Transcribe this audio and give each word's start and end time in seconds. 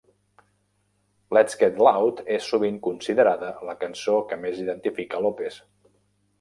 "Let 1.37 1.51
's 1.51 1.59
Get 1.63 1.77
Loud" 1.89 2.23
és 2.39 2.49
sovint 2.55 2.81
considerada 2.89 3.53
la 3.71 3.79
cançó 3.87 4.19
que 4.33 4.43
més 4.47 4.65
identifica 4.67 5.25
López. 5.31 5.65